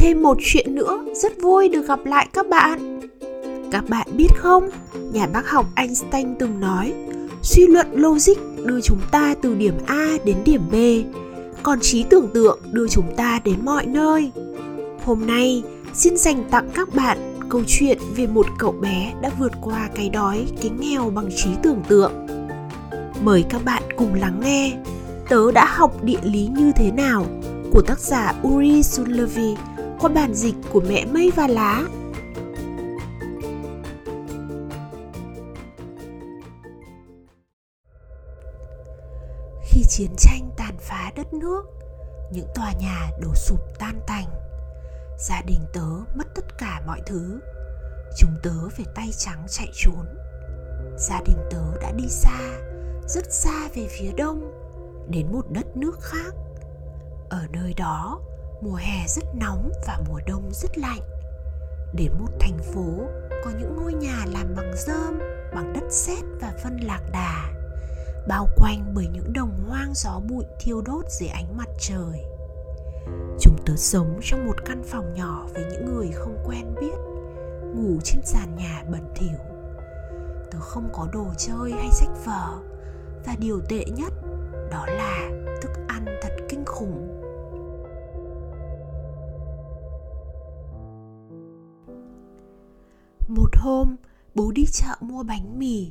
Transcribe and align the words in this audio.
thêm 0.00 0.22
một 0.22 0.36
chuyện 0.40 0.74
nữa. 0.74 1.04
Rất 1.14 1.32
vui 1.42 1.68
được 1.68 1.86
gặp 1.86 2.06
lại 2.06 2.28
các 2.32 2.48
bạn. 2.48 3.00
Các 3.70 3.84
bạn 3.88 4.06
biết 4.16 4.28
không, 4.36 4.70
nhà 5.12 5.26
bác 5.26 5.50
học 5.50 5.66
einstein 5.76 6.34
từng 6.38 6.60
nói, 6.60 6.92
suy 7.42 7.66
luận 7.66 7.86
logic 7.92 8.36
đưa 8.64 8.80
chúng 8.80 9.00
ta 9.10 9.34
từ 9.42 9.54
điểm 9.54 9.74
a 9.86 10.16
đến 10.24 10.36
điểm 10.44 10.62
b, 10.70 10.74
còn 11.62 11.78
trí 11.82 12.02
tưởng 12.02 12.28
tượng 12.34 12.58
đưa 12.72 12.88
chúng 12.88 13.16
ta 13.16 13.40
đến 13.44 13.54
mọi 13.62 13.86
nơi. 13.86 14.30
Hôm 15.04 15.26
nay, 15.26 15.62
xin 15.94 16.16
dành 16.16 16.44
tặng 16.50 16.70
các 16.74 16.94
bạn 16.94 17.18
câu 17.48 17.62
chuyện 17.66 17.98
về 18.16 18.26
một 18.26 18.46
cậu 18.58 18.72
bé 18.72 19.12
đã 19.22 19.30
vượt 19.38 19.52
qua 19.60 19.88
cái 19.94 20.08
đói, 20.08 20.46
cái 20.62 20.70
nghèo 20.80 21.10
bằng 21.10 21.28
trí 21.36 21.50
tưởng 21.62 21.82
tượng. 21.88 22.12
Mời 23.24 23.44
các 23.50 23.64
bạn 23.64 23.82
cùng 23.96 24.14
lắng 24.14 24.40
nghe 24.44 24.76
tớ 25.28 25.52
đã 25.52 25.64
học 25.64 26.04
địa 26.04 26.20
lý 26.22 26.48
như 26.56 26.72
thế 26.76 26.90
nào 26.90 27.26
của 27.72 27.82
tác 27.82 27.98
giả 27.98 28.34
Uri 28.48 28.82
Sullivan 28.82 29.54
qua 30.00 30.10
bản 30.14 30.34
dịch 30.34 30.54
của 30.72 30.80
mẹ 30.80 31.04
mây 31.04 31.30
và 31.36 31.46
lá. 31.46 31.82
Khi 39.64 39.82
chiến 39.88 40.10
tranh 40.18 40.50
tàn 40.56 40.76
phá 40.78 41.12
đất 41.16 41.32
nước, 41.32 41.62
những 42.32 42.46
tòa 42.54 42.72
nhà 42.80 43.10
đổ 43.22 43.34
sụp 43.34 43.60
tan 43.78 44.00
tành, 44.06 44.26
gia 45.18 45.42
đình 45.46 45.60
tớ 45.72 45.86
mất 46.14 46.24
tất 46.34 46.58
cả 46.58 46.82
mọi 46.86 47.00
thứ. 47.06 47.40
Chúng 48.16 48.36
tớ 48.42 48.68
về 48.78 48.84
tay 48.94 49.10
trắng 49.18 49.46
chạy 49.48 49.68
trốn. 49.74 50.06
Gia 50.98 51.20
đình 51.26 51.38
tớ 51.50 51.76
đã 51.82 51.92
đi 51.92 52.08
xa, 52.08 52.40
rất 53.08 53.32
xa 53.32 53.68
về 53.74 53.86
phía 53.90 54.12
đông, 54.16 54.52
đến 55.10 55.32
một 55.32 55.44
đất 55.50 55.76
nước 55.76 55.98
khác. 56.00 56.34
Ở 57.30 57.46
nơi 57.52 57.74
đó, 57.74 58.20
mùa 58.60 58.74
hè 58.74 59.06
rất 59.08 59.24
nóng 59.34 59.72
và 59.86 59.98
mùa 60.08 60.20
đông 60.26 60.50
rất 60.52 60.78
lạnh. 60.78 61.00
Đến 61.94 62.12
một 62.18 62.28
thành 62.40 62.58
phố 62.58 63.08
có 63.44 63.50
những 63.50 63.76
ngôi 63.76 63.94
nhà 63.94 64.24
làm 64.32 64.54
bằng 64.56 64.72
rơm 64.76 65.18
bằng 65.54 65.72
đất 65.72 65.84
sét 65.90 66.24
và 66.40 66.52
phân 66.62 66.76
lạc 66.76 67.00
đà, 67.12 67.52
bao 68.28 68.48
quanh 68.56 68.92
bởi 68.94 69.06
những 69.12 69.32
đồng 69.32 69.64
hoang 69.68 69.92
gió 69.94 70.20
bụi 70.28 70.44
thiêu 70.60 70.82
đốt 70.86 71.04
dưới 71.10 71.28
ánh 71.28 71.56
mặt 71.56 71.68
trời. 71.80 72.24
Chúng 73.40 73.56
tớ 73.66 73.76
sống 73.76 74.20
trong 74.22 74.46
một 74.46 74.56
căn 74.66 74.82
phòng 74.86 75.14
nhỏ 75.14 75.46
với 75.54 75.64
những 75.72 75.94
người 75.94 76.10
không 76.12 76.44
quen 76.46 76.74
biết, 76.80 76.96
ngủ 77.74 77.98
trên 78.04 78.20
sàn 78.24 78.56
nhà 78.56 78.84
bẩn 78.90 79.12
thỉu. 79.14 79.38
Tớ 80.50 80.58
không 80.60 80.88
có 80.92 81.08
đồ 81.12 81.26
chơi 81.38 81.72
hay 81.72 81.88
sách 81.92 82.24
vở, 82.24 82.58
và 83.26 83.36
điều 83.38 83.60
tệ 83.68 83.84
nhất 83.84 84.12
đó 84.70 84.86
là 84.86 85.30
hôm, 93.60 93.96
bố 94.34 94.52
đi 94.52 94.64
chợ 94.72 94.96
mua 95.00 95.22
bánh 95.22 95.58
mì. 95.58 95.90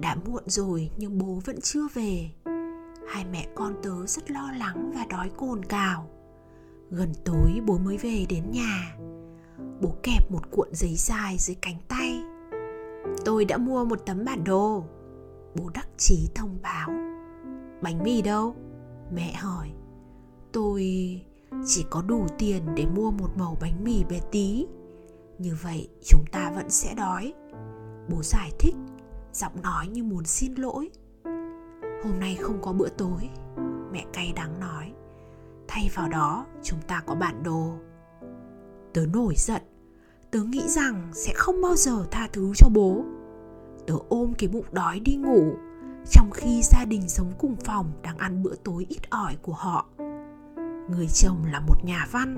Đã 0.00 0.16
muộn 0.26 0.42
rồi 0.46 0.90
nhưng 0.96 1.18
bố 1.18 1.40
vẫn 1.44 1.60
chưa 1.60 1.88
về. 1.94 2.30
Hai 3.08 3.24
mẹ 3.32 3.48
con 3.54 3.74
tớ 3.82 4.06
rất 4.06 4.30
lo 4.30 4.52
lắng 4.58 4.92
và 4.94 5.06
đói 5.10 5.30
cồn 5.36 5.64
cào. 5.64 6.08
Gần 6.90 7.12
tối 7.24 7.60
bố 7.66 7.78
mới 7.78 7.96
về 7.96 8.26
đến 8.28 8.44
nhà. 8.50 8.96
Bố 9.80 9.94
kẹp 10.02 10.30
một 10.30 10.50
cuộn 10.50 10.68
giấy 10.72 10.94
dài 10.96 11.36
dưới 11.38 11.56
cánh 11.60 11.76
tay. 11.88 12.22
Tôi 13.24 13.44
đã 13.44 13.56
mua 13.56 13.84
một 13.84 14.06
tấm 14.06 14.24
bản 14.24 14.44
đồ. 14.44 14.84
Bố 15.54 15.70
đắc 15.74 15.88
chí 15.96 16.28
thông 16.34 16.58
báo. 16.62 16.90
Bánh 17.82 18.02
mì 18.02 18.22
đâu? 18.22 18.56
Mẹ 19.14 19.32
hỏi. 19.32 19.70
Tôi 20.52 20.82
chỉ 21.66 21.84
có 21.90 22.02
đủ 22.02 22.26
tiền 22.38 22.62
để 22.74 22.86
mua 22.86 23.10
một 23.10 23.28
mẩu 23.38 23.58
bánh 23.60 23.84
mì 23.84 24.04
bé 24.04 24.20
tí 24.30 24.66
như 25.42 25.56
vậy, 25.62 25.88
chúng 26.04 26.24
ta 26.32 26.52
vẫn 26.54 26.70
sẽ 26.70 26.94
đói. 26.94 27.34
Bố 28.08 28.22
giải 28.22 28.52
thích, 28.58 28.74
giọng 29.32 29.62
nói 29.62 29.88
như 29.88 30.04
muốn 30.04 30.24
xin 30.24 30.54
lỗi. 30.54 30.90
Hôm 32.04 32.20
nay 32.20 32.36
không 32.40 32.62
có 32.62 32.72
bữa 32.72 32.88
tối, 32.88 33.28
mẹ 33.92 34.04
cay 34.12 34.32
đắng 34.36 34.60
nói. 34.60 34.92
Thay 35.68 35.90
vào 35.94 36.08
đó, 36.08 36.46
chúng 36.62 36.78
ta 36.86 37.02
có 37.06 37.14
bản 37.14 37.42
đồ. 37.42 37.74
Tớ 38.94 39.06
nổi 39.12 39.34
giận. 39.36 39.62
Tớ 40.30 40.42
nghĩ 40.42 40.68
rằng 40.68 41.10
sẽ 41.12 41.32
không 41.36 41.62
bao 41.62 41.76
giờ 41.76 42.06
tha 42.10 42.28
thứ 42.32 42.52
cho 42.56 42.68
bố. 42.68 43.04
Tớ 43.86 43.94
ôm 44.08 44.32
cái 44.38 44.48
bụng 44.48 44.66
đói 44.72 45.00
đi 45.00 45.16
ngủ, 45.16 45.52
trong 46.10 46.30
khi 46.30 46.62
gia 46.62 46.84
đình 46.84 47.08
sống 47.08 47.32
cùng 47.38 47.56
phòng 47.64 47.92
đang 48.02 48.18
ăn 48.18 48.42
bữa 48.42 48.54
tối 48.64 48.86
ít 48.88 49.10
ỏi 49.10 49.36
của 49.42 49.52
họ. 49.52 49.86
Người 50.90 51.06
chồng 51.14 51.44
là 51.52 51.60
một 51.60 51.84
nhà 51.84 52.08
văn. 52.12 52.36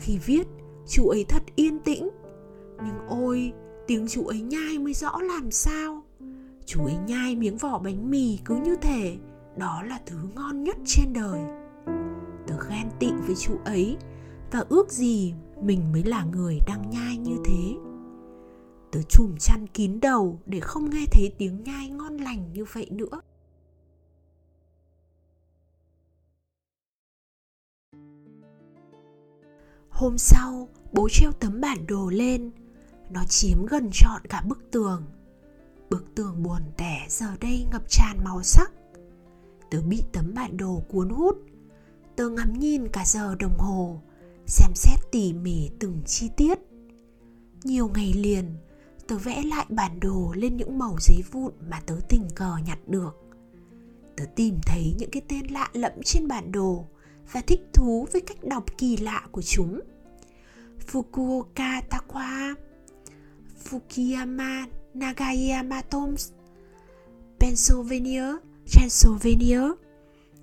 Khi 0.00 0.18
viết, 0.18 0.46
chú 0.86 1.08
ấy 1.08 1.24
thật 1.28 1.42
yên 1.56 1.78
tĩnh 1.78 2.08
nhưng 2.76 2.98
ôi, 3.08 3.52
tiếng 3.86 4.08
chú 4.08 4.26
ấy 4.26 4.40
nhai 4.40 4.78
mới 4.78 4.94
rõ 4.94 5.20
làm 5.20 5.50
sao. 5.50 6.02
Chú 6.66 6.84
ấy 6.84 6.96
nhai 7.06 7.36
miếng 7.36 7.58
vỏ 7.58 7.78
bánh 7.78 8.10
mì 8.10 8.38
cứ 8.44 8.56
như 8.56 8.76
thể, 8.76 9.16
đó 9.56 9.82
là 9.82 10.00
thứ 10.06 10.16
ngon 10.34 10.64
nhất 10.64 10.76
trên 10.86 11.12
đời. 11.12 11.40
Tớ 12.46 12.54
ghen 12.70 12.90
tị 12.98 13.10
với 13.26 13.34
chú 13.36 13.58
ấy, 13.64 13.96
và 14.52 14.64
ước 14.68 14.90
gì 14.90 15.34
mình 15.62 15.92
mới 15.92 16.02
là 16.02 16.24
người 16.24 16.58
đang 16.66 16.90
nhai 16.90 17.16
như 17.16 17.36
thế. 17.44 17.74
Tớ 18.92 19.00
chùm 19.08 19.36
chăn 19.40 19.66
kín 19.66 20.00
đầu 20.00 20.40
để 20.46 20.60
không 20.60 20.90
nghe 20.90 21.06
thấy 21.12 21.32
tiếng 21.38 21.62
nhai 21.64 21.88
ngon 21.88 22.16
lành 22.16 22.52
như 22.52 22.64
vậy 22.72 22.88
nữa. 22.90 23.20
Hôm 29.90 30.18
sau, 30.18 30.68
bố 30.92 31.08
treo 31.10 31.32
tấm 31.32 31.60
bản 31.60 31.86
đồ 31.86 32.10
lên 32.10 32.50
nó 33.10 33.24
chiếm 33.28 33.66
gần 33.66 33.90
trọn 33.92 34.22
cả 34.28 34.42
bức 34.48 34.70
tường. 34.70 35.04
Bức 35.90 36.04
tường 36.14 36.42
buồn 36.42 36.62
tẻ 36.76 37.06
giờ 37.08 37.26
đây 37.40 37.66
ngập 37.72 37.82
tràn 37.88 38.24
màu 38.24 38.42
sắc. 38.42 38.72
Tớ 39.70 39.82
bị 39.82 40.02
tấm 40.12 40.34
bản 40.34 40.56
đồ 40.56 40.82
cuốn 40.88 41.08
hút. 41.08 41.36
Tớ 42.16 42.28
ngắm 42.28 42.52
nhìn 42.52 42.88
cả 42.88 43.04
giờ 43.06 43.34
đồng 43.34 43.58
hồ, 43.58 44.00
xem 44.46 44.70
xét 44.74 44.98
tỉ 45.12 45.32
mỉ 45.32 45.70
từng 45.78 46.02
chi 46.06 46.30
tiết. 46.36 46.58
Nhiều 47.64 47.88
ngày 47.94 48.12
liền, 48.12 48.56
tớ 49.08 49.18
vẽ 49.18 49.42
lại 49.42 49.66
bản 49.68 50.00
đồ 50.00 50.32
lên 50.36 50.56
những 50.56 50.78
màu 50.78 50.96
giấy 51.00 51.22
vụn 51.32 51.52
mà 51.70 51.80
tớ 51.86 51.96
tình 52.08 52.28
cờ 52.34 52.56
nhặt 52.66 52.78
được. 52.86 53.16
Tớ 54.16 54.24
tìm 54.36 54.58
thấy 54.66 54.94
những 54.98 55.10
cái 55.10 55.22
tên 55.28 55.46
lạ 55.46 55.70
lẫm 55.72 55.92
trên 56.04 56.28
bản 56.28 56.52
đồ 56.52 56.86
và 57.32 57.40
thích 57.40 57.60
thú 57.72 58.06
với 58.12 58.20
cách 58.20 58.44
đọc 58.44 58.64
kỳ 58.78 58.96
lạ 58.96 59.26
của 59.32 59.42
chúng. 59.42 59.80
Fukuoka 60.92 61.80
Takwa. 61.90 62.54
Fukuyama 63.64 64.66
Nagayama 64.94 65.82
Toms 65.82 66.32
Pennsylvania 67.40 68.36
Pennsylvania 68.74 69.62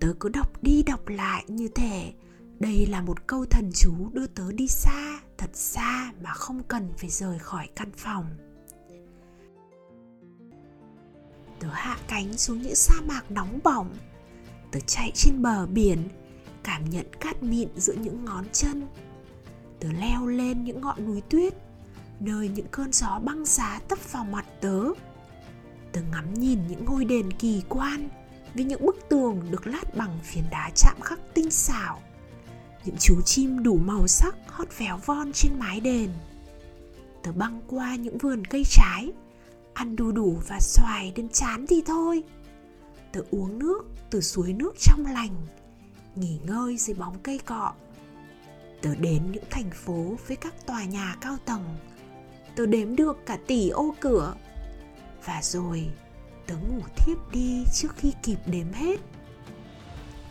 Tớ 0.00 0.14
cứ 0.20 0.28
đọc 0.28 0.62
đi 0.62 0.82
đọc 0.82 1.08
lại 1.08 1.44
như 1.48 1.68
thể 1.68 2.12
đây 2.60 2.86
là 2.86 3.02
một 3.02 3.26
câu 3.26 3.44
thần 3.44 3.70
chú 3.74 3.92
đưa 4.12 4.26
tớ 4.26 4.52
đi 4.52 4.68
xa, 4.68 5.20
thật 5.38 5.50
xa 5.52 6.12
mà 6.22 6.30
không 6.30 6.62
cần 6.62 6.88
phải 6.96 7.10
rời 7.10 7.38
khỏi 7.38 7.68
căn 7.76 7.90
phòng. 7.96 8.26
Tớ 11.60 11.68
hạ 11.72 11.98
cánh 12.08 12.38
xuống 12.38 12.62
những 12.62 12.74
sa 12.74 12.94
mạc 13.08 13.30
nóng 13.30 13.58
bỏng. 13.64 13.96
Tớ 14.70 14.80
chạy 14.86 15.12
trên 15.14 15.42
bờ 15.42 15.66
biển, 15.66 16.08
cảm 16.62 16.90
nhận 16.90 17.06
cát 17.20 17.42
mịn 17.42 17.68
giữa 17.76 17.94
những 17.94 18.24
ngón 18.24 18.44
chân. 18.52 18.86
Tớ 19.80 19.88
leo 20.00 20.26
lên 20.26 20.64
những 20.64 20.80
ngọn 20.80 21.06
núi 21.06 21.20
tuyết 21.20 21.54
nơi 22.20 22.48
những 22.48 22.66
cơn 22.70 22.92
gió 22.92 23.18
băng 23.18 23.44
giá 23.44 23.80
tấp 23.88 23.98
vào 24.12 24.24
mặt 24.24 24.44
tớ. 24.60 24.84
Tớ 25.92 26.00
ngắm 26.12 26.34
nhìn 26.34 26.58
những 26.68 26.84
ngôi 26.84 27.04
đền 27.04 27.32
kỳ 27.32 27.62
quan 27.68 28.08
với 28.54 28.64
những 28.64 28.86
bức 28.86 28.96
tường 29.08 29.42
được 29.50 29.66
lát 29.66 29.96
bằng 29.96 30.18
phiến 30.24 30.44
đá 30.50 30.70
chạm 30.76 31.00
khắc 31.00 31.20
tinh 31.34 31.50
xảo. 31.50 32.02
Những 32.84 32.96
chú 32.98 33.20
chim 33.24 33.62
đủ 33.62 33.78
màu 33.84 34.06
sắc 34.06 34.34
hót 34.46 34.68
véo 34.78 35.00
von 35.06 35.32
trên 35.32 35.58
mái 35.58 35.80
đền. 35.80 36.10
Tớ 37.22 37.32
băng 37.32 37.60
qua 37.66 37.94
những 37.94 38.18
vườn 38.18 38.44
cây 38.44 38.62
trái, 38.70 39.12
ăn 39.74 39.96
đu 39.96 40.12
đủ 40.12 40.40
và 40.48 40.58
xoài 40.60 41.12
đến 41.16 41.28
chán 41.28 41.66
thì 41.68 41.82
thôi. 41.86 42.22
Tớ 43.12 43.22
uống 43.30 43.58
nước 43.58 43.82
từ 44.10 44.20
suối 44.20 44.52
nước 44.52 44.74
trong 44.80 45.06
lành, 45.06 45.34
nghỉ 46.16 46.38
ngơi 46.46 46.76
dưới 46.76 46.94
bóng 46.94 47.18
cây 47.22 47.38
cọ. 47.38 47.72
Tớ 48.82 48.94
đến 48.94 49.22
những 49.32 49.44
thành 49.50 49.70
phố 49.70 50.16
với 50.26 50.36
các 50.36 50.66
tòa 50.66 50.84
nhà 50.84 51.16
cao 51.20 51.36
tầng 51.44 51.64
tớ 52.60 52.66
đếm 52.66 52.96
được 52.96 53.26
cả 53.26 53.38
tỷ 53.46 53.68
ô 53.68 53.94
cửa. 54.00 54.34
Và 55.24 55.40
rồi, 55.42 55.90
tớ 56.46 56.54
ngủ 56.56 56.80
thiếp 56.96 57.32
đi 57.32 57.64
trước 57.74 57.88
khi 57.96 58.12
kịp 58.22 58.36
đếm 58.46 58.72
hết. 58.72 59.00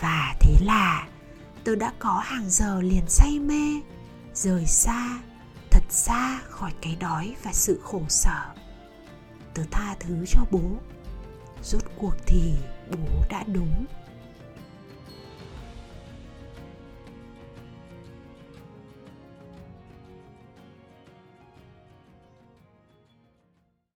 Và 0.00 0.34
thế 0.40 0.52
là, 0.62 1.08
tớ 1.64 1.74
đã 1.74 1.92
có 1.98 2.22
hàng 2.24 2.50
giờ 2.50 2.80
liền 2.80 3.04
say 3.08 3.38
mê, 3.38 3.80
rời 4.34 4.66
xa, 4.66 5.18
thật 5.70 5.82
xa 5.90 6.40
khỏi 6.48 6.72
cái 6.82 6.96
đói 7.00 7.34
và 7.42 7.52
sự 7.52 7.80
khổ 7.82 8.02
sở. 8.08 8.54
Tớ 9.54 9.62
tha 9.70 9.96
thứ 10.00 10.24
cho 10.28 10.40
bố. 10.50 10.62
Rốt 11.62 11.82
cuộc 11.98 12.14
thì 12.26 12.54
bố 12.90 13.24
đã 13.30 13.44
đúng. 13.46 13.84